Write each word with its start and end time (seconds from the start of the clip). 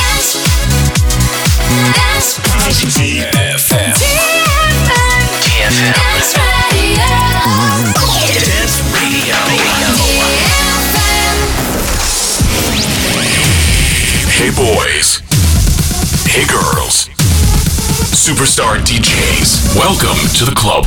DFM. 3.32 3.93
DFM. 3.93 4.34
Dance 8.45 8.82
Radio. 8.95 9.36
Hey 14.30 14.50
boys. 14.50 15.22
Hey 16.27 16.46
girls. 16.46 17.08
Superstar 18.14 18.79
DJs. 18.79 19.74
Welcome 19.77 20.18
to 20.34 20.45
the 20.45 20.54
club. 20.54 20.86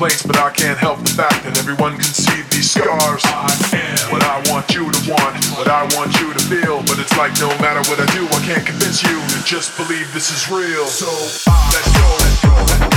Complaints, 0.00 0.22
but 0.22 0.38
I 0.38 0.50
can't 0.50 0.78
help 0.78 0.98
the 1.00 1.10
fact 1.10 1.44
that 1.44 1.58
everyone 1.58 1.92
can 1.92 2.08
see 2.08 2.40
these 2.48 2.70
scars. 2.70 3.20
I 3.26 3.52
am 3.76 4.10
what 4.10 4.24
I 4.24 4.40
want 4.50 4.72
you 4.72 4.90
to 4.90 5.00
want, 5.10 5.36
what 5.60 5.68
I 5.68 5.84
want 5.94 6.18
you 6.20 6.32
to 6.32 6.40
feel. 6.48 6.80
But 6.88 6.98
it's 7.00 7.14
like 7.18 7.36
no 7.36 7.48
matter 7.60 7.84
what 7.90 8.00
I 8.00 8.08
do, 8.16 8.24
I 8.24 8.40
can't 8.48 8.64
convince 8.64 9.02
you 9.02 9.20
to 9.20 9.44
just 9.44 9.76
believe 9.76 10.08
this 10.14 10.32
is 10.32 10.48
real. 10.48 10.86
So 10.86 11.04
let's 11.04 11.44
go, 11.44 12.06
let's 12.16 12.40
go, 12.40 12.54
let's 12.56 12.78
go. 12.80 12.89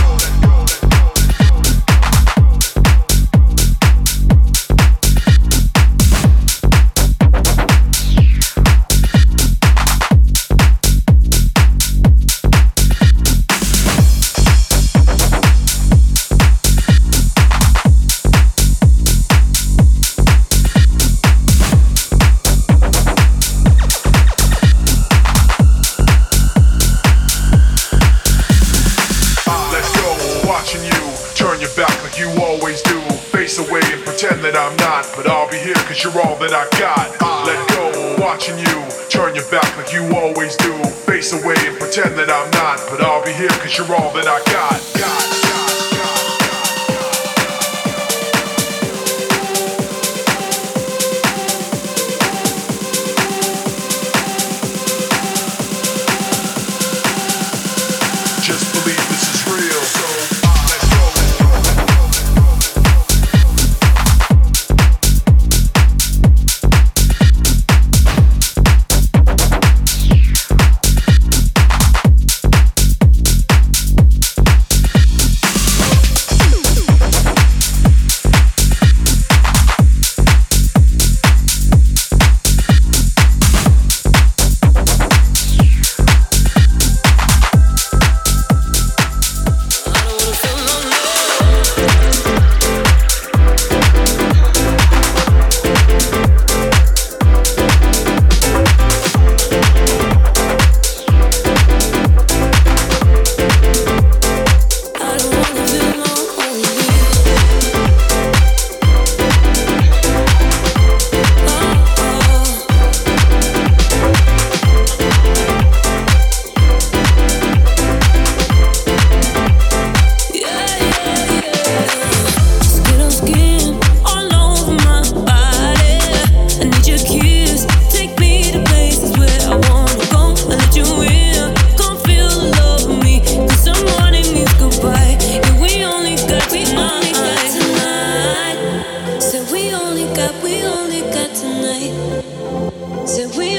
You're 36.03 36.22
all 36.22 36.36
that 36.39 36.52
I 36.52 36.67
got. 36.80 37.16
Let 37.47 37.59
go, 37.69 38.23
watching 38.23 38.58
you 38.58 38.94
turn 39.09 39.36
your 39.36 39.47
back 39.50 39.78
like 39.78 39.94
you 39.94 40.03
always 40.16 40.56
do. 40.58 40.73
Face 41.08 41.31
away 41.31 41.56
and 41.59 41.80
pretend 41.80 42.17
that 42.17 42.30
I'm 42.30 42.50
not, 42.52 42.80
but 42.89 43.02
I'll 43.02 43.23
be 43.23 43.31
here 43.31 43.50
cause 43.50 43.78
you're 43.78 43.95
all 43.95 44.14
that 44.14 44.28
I 44.28 44.39
got. 44.52 44.81
got. 45.00 45.73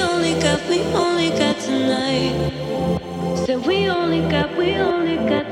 only 0.04 0.34
got, 0.40 0.60
we 0.68 0.80
only 0.94 1.30
got 1.30 1.58
tonight. 1.60 2.36
Said 3.46 3.66
we 3.66 3.88
only 3.88 4.20
got, 4.30 4.56
we 4.56 4.74
only 4.76 5.16
got. 5.28 5.43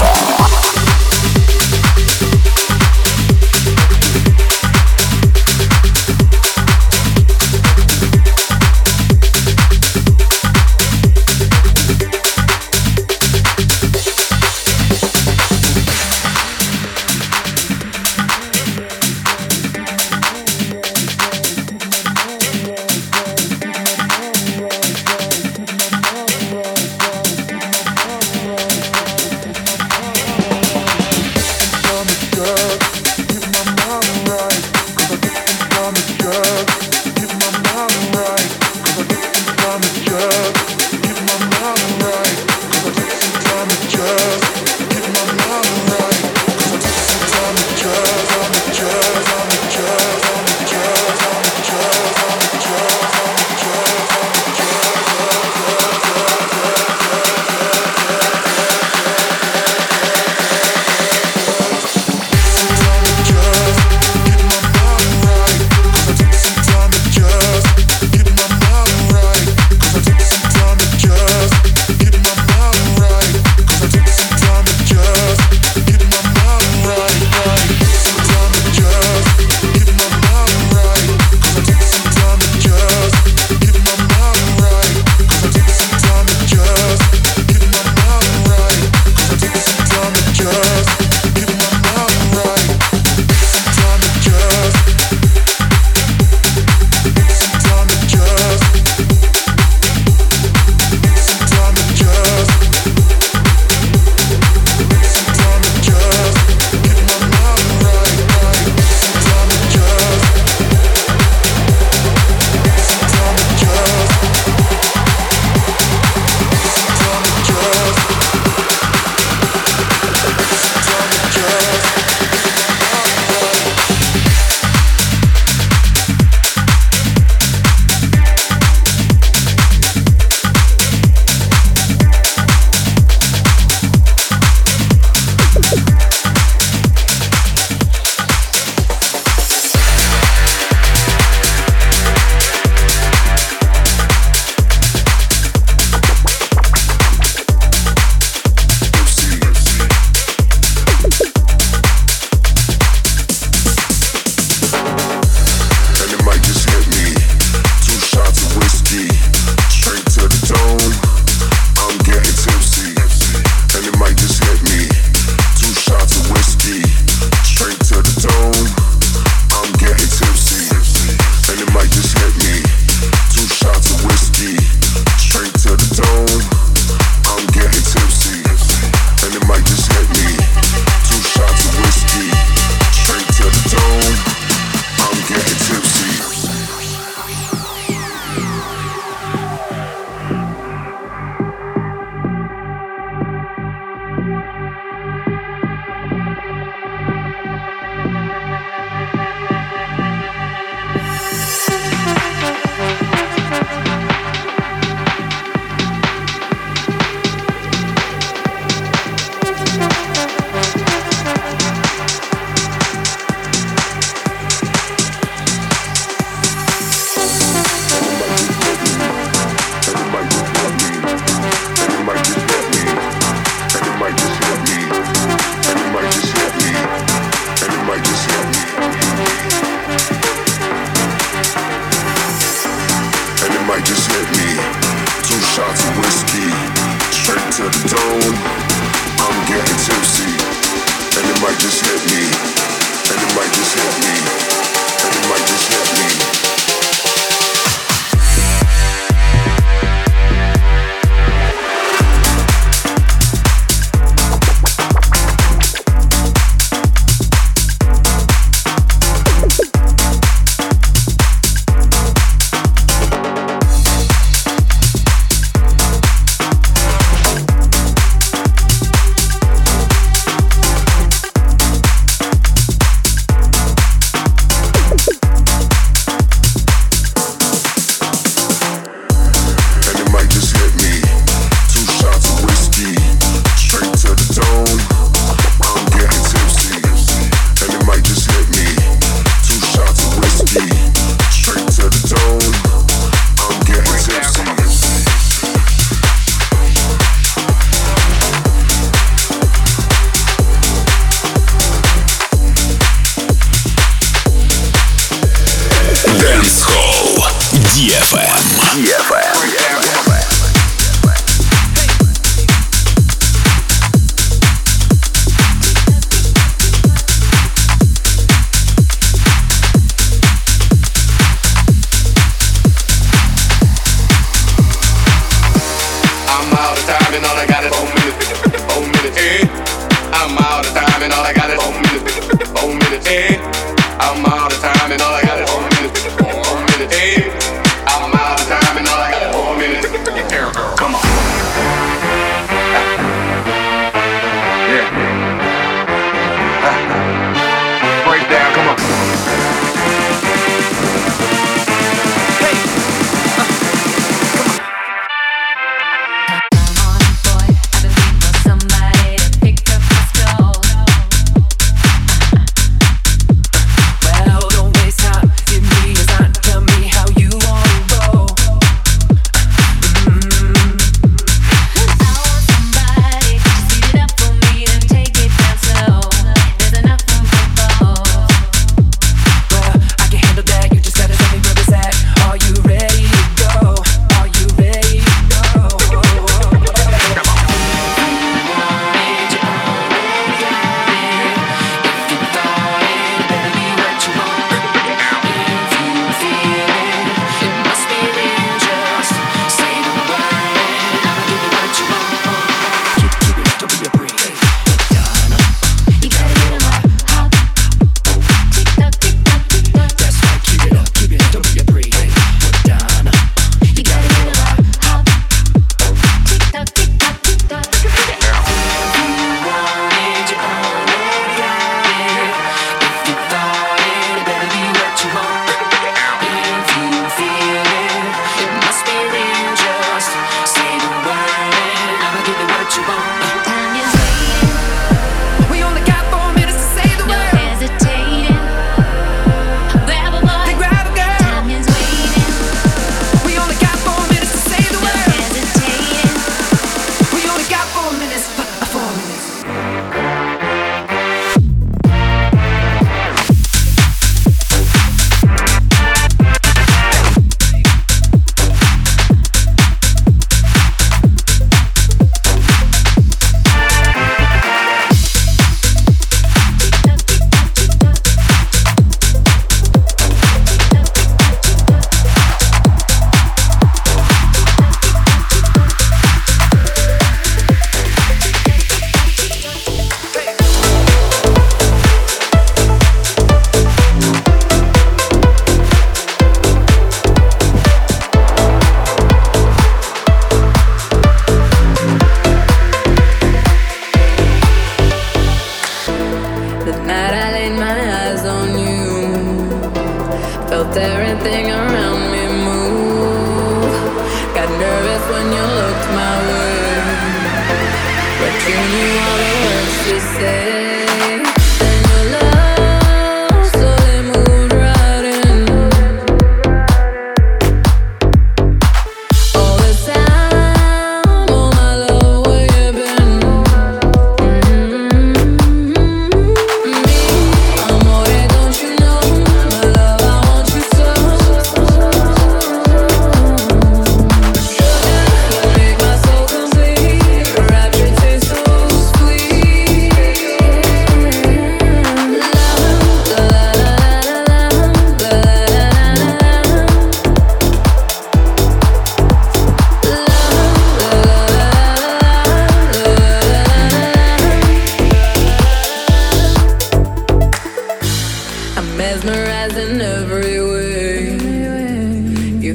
Bye. 0.00 0.37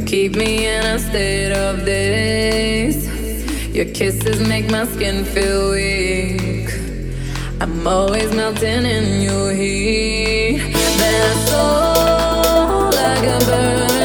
keep 0.05 0.35
me 0.35 0.67
in 0.67 0.85
a 0.85 0.99
state 0.99 1.51
of 1.51 1.85
this. 1.85 2.95
Your 3.73 3.85
kisses 3.85 4.39
make 4.47 4.69
my 4.69 4.85
skin 4.85 5.23
feel 5.25 5.71
weak. 5.71 6.69
I'm 7.61 7.87
always 7.87 8.31
melting 8.33 8.85
in 8.85 9.21
your 9.21 9.51
heat. 9.53 10.57
That 10.97 11.35
soul 11.47 12.91
like 12.91 13.23
a 13.23 13.45
bird. 13.45 14.02